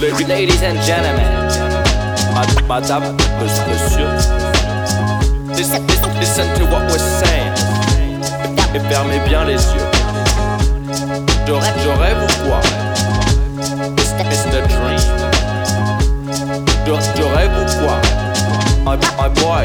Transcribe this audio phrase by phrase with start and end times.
[0.00, 1.30] Ladies and gentlemen,
[2.68, 4.10] madame, monsieur,
[5.54, 7.52] listen, to what we're saying.
[8.74, 9.88] Et fermez bien les yeux.
[11.46, 12.60] Je, je rêve quoi?
[14.30, 14.98] It's the dream.
[16.86, 17.96] Je, je rêve ou quoi?
[18.84, 18.96] My
[19.40, 19.64] boy,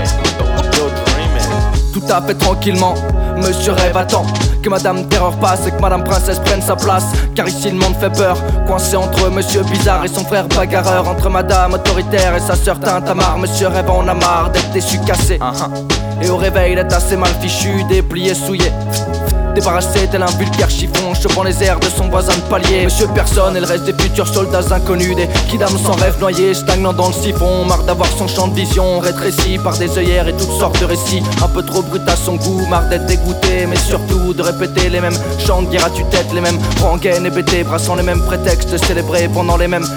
[0.77, 1.49] you're dreaming.
[1.91, 2.93] Tout à fait tranquillement,
[3.39, 4.25] monsieur rêve attend
[4.61, 7.05] que Madame Terreur passe et que Madame Princesse prenne sa place.
[7.35, 11.29] Car ici le monde fait peur, coincé entre Monsieur Bizarre et son frère bagarreur, entre
[11.29, 13.37] Madame autoritaire et sa sœur Tintamar.
[13.37, 15.37] Monsieur rêve en a marre d'être déçu, cassé.
[15.37, 16.23] Uh-huh.
[16.25, 18.71] Et au réveil d'être assez mal fichu, déplié, souillé.
[19.55, 22.85] Débarrassé tel un vulgaire chiffon, chopant les airs de son voisin de palier.
[22.85, 27.07] Monsieur personne et reste des futurs soldats inconnus, des kidams sans rêve noyés, stagnant dans
[27.07, 27.65] le siphon.
[27.65, 31.23] Marre d'avoir son champ de vision rétréci par des œillères et toutes sortes de récits.
[31.43, 35.01] Un peu trop brut à son goût, marre d'être dégoûté, mais surtout de répéter les
[35.01, 38.77] mêmes chants de guerre à tue-tête, les mêmes rengaines et bêtés, brassant les mêmes prétextes,
[38.77, 39.87] célébrés pendant les mêmes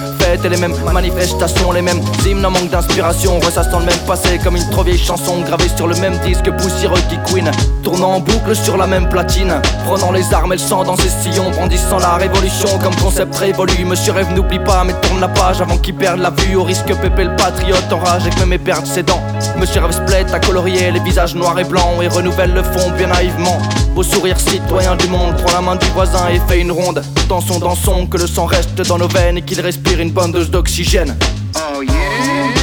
[0.44, 4.56] et les mêmes manifestations, les mêmes hymnes en manque d'inspiration, ressassant le même passé comme
[4.56, 7.50] une trop vieille chanson gravée sur le même disque poussiéreux qui Queen,
[7.82, 9.54] tournant en boucle sur la même platine.
[9.86, 13.84] Prenant les armes et le sang dans ses sillons, brandissant la révolution comme concept révolu.
[13.84, 16.56] Monsieur Rêve n'oublie pas, mais tourne la page avant qu'il perde la vue.
[16.56, 19.22] Au risque Pépé le patriote enrage et que même perde ses dents.
[19.58, 23.08] Monsieur Rêve splette à colorier les visages noirs et blancs et renouvelle le fond bien
[23.08, 23.58] naïvement.
[23.94, 27.02] Beau sourire citoyen du monde, prend la main du voisin et fait une ronde.
[27.28, 30.50] Dansons, dansons, que le sang reste dans nos veines et qu'il respire une bonne dose
[30.50, 31.16] d'oxygène.
[31.56, 32.61] Oh yeah.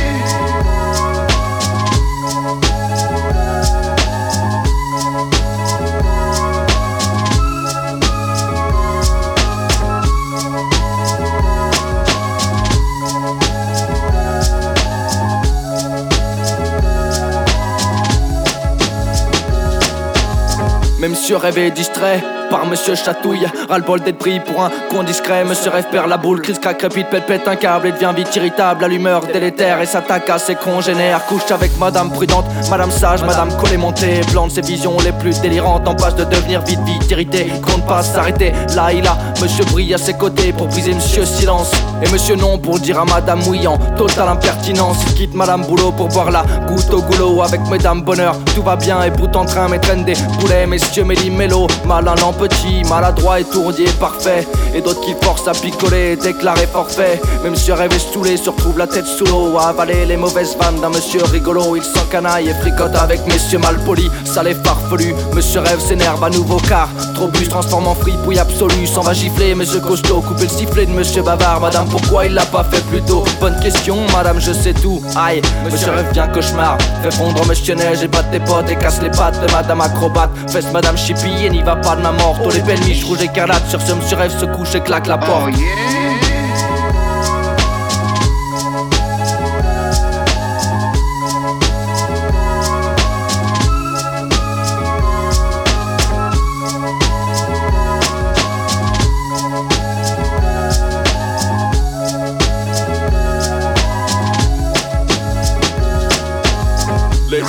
[21.10, 23.48] Monsieur rêvé distrait par Monsieur Chatouille.
[23.68, 25.44] Ras-le-bol d'être pris pour un con discret.
[25.44, 28.36] Monsieur rêve perd la boule, crise craque, crépite, pète, pète un câble et devient vite
[28.36, 28.84] irritable.
[28.84, 31.26] À l'humeur délétère et s'attaque à ses congénères.
[31.26, 34.22] Couche avec Madame Prudente, Madame Sage, Madame Collée montée.
[34.32, 37.52] Plante ses visions les plus délirantes en passe de devenir vite, vite irrité.
[37.66, 38.54] Compte pas s'arrêter.
[38.76, 41.72] Là, il a Monsieur brille à ses côtés pour briser Monsieur Silence.
[42.04, 44.98] Et Monsieur Non pour dire à Madame Mouillant, total impertinence.
[45.08, 48.36] Il quitte Madame Boulot pour boire la goutte au goulot avec Madame Bonheur.
[48.56, 50.66] Tout va bien et bout en train, mais traîne des boulets.
[50.66, 54.48] Messieurs Méli Mélo, malin petit, maladroit, étourdi et parfait.
[54.74, 57.20] Et d'autres qui forcent à picoler, déclarer forfait.
[57.44, 60.90] Même monsieur rêve saoulé, se retrouve la tête sous l'eau, avaler les mauvaises vannes d'un
[60.90, 61.76] monsieur rigolo.
[61.76, 64.12] Il s'encanaille et fricote avec messieurs malpolis,
[64.46, 65.14] et farfelu.
[65.34, 68.88] Monsieur rêve s'énerve à nouveau car trop bu transforme en fripouille absolue.
[68.88, 71.60] S'en va gifler, monsieur costaud, couper le sifflet de monsieur bavard.
[71.60, 73.24] Madame, pourquoi il l'a pas fait plus tôt?
[73.42, 75.02] Bonne question, madame, je sais tout.
[75.16, 76.78] Aïe, monsieur rêve bien cauchemar.
[77.04, 80.30] Fais fondre monsieur neige et batte tes potes et casse les pattes de madame acrobate.
[80.48, 82.40] Fesse madame chippie et n'y va pas de ma mort.
[82.42, 85.18] Tous les belles miches rouges écarlates sur ce monsieur rêve se couche et claque la
[85.18, 85.52] porte.
[85.52, 85.70] Oh,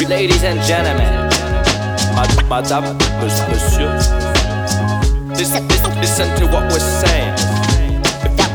[0.08, 1.29] Ladies and gentlemen,
[2.48, 2.84] madame,
[3.20, 3.90] monsieur,
[5.36, 5.66] listen,
[6.36, 7.34] to what we're saying.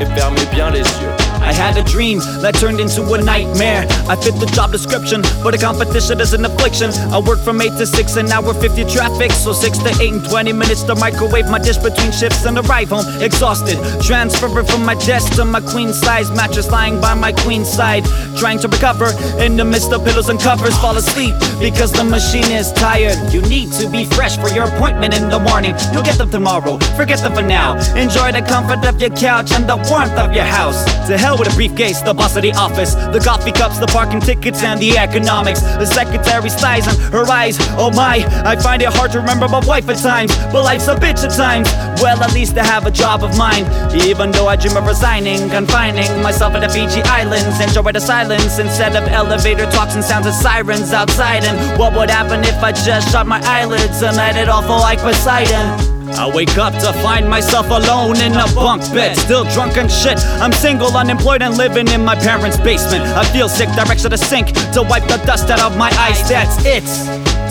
[0.01, 1.24] Et fermez bien les yeux.
[1.45, 3.85] I had a dream that turned into a nightmare.
[4.09, 6.89] I fit the job description, but the competition is an affliction.
[7.13, 9.31] I work from 8 to 6, an hour 50 traffic.
[9.31, 12.89] So 6 to 8 and 20 minutes to microwave my dish between shifts and arrive
[12.89, 13.77] home exhausted.
[14.01, 18.03] Transferring from my desk to my queen size mattress lying by my queen side.
[18.37, 20.75] Trying to recover in the midst of pillows and covers.
[20.77, 23.17] Fall asleep because the machine is tired.
[23.31, 25.75] You need to be fresh for your appointment in the morning.
[25.93, 27.77] You'll get them tomorrow, forget them for now.
[27.95, 30.83] Enjoy the comfort of your couch and the warmth of your house.
[31.07, 34.63] To with a briefcase, the boss of the office, the coffee cups, the parking tickets,
[34.63, 35.61] and the economics.
[35.61, 37.57] The secretary's thighs and her eyes.
[37.77, 40.95] Oh my, I find it hard to remember my wife at times, but life's a
[40.95, 41.71] bitch at times.
[42.01, 43.65] Well, at least I have a job of mine,
[43.95, 47.59] even though I dream of resigning, confining myself in the Fiji Islands.
[47.59, 51.43] Enjoy the silence instead of elevator talks and sounds of sirens outside.
[51.43, 54.81] And what would happen if I just shut my eyelids and let it all fall
[54.81, 55.94] like Poseidon?
[56.17, 60.17] I wake up to find myself alone in a bunk bed, still drunk and shit.
[60.39, 63.03] I'm single, unemployed, and living in my parents' basement.
[63.03, 66.27] I feel sick, direct to the sink to wipe the dust out of my eyes.
[66.29, 66.85] That's it.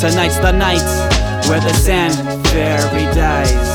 [0.01, 0.83] Tonight's the night
[1.49, 2.15] where the sand
[2.49, 3.74] fairy dies.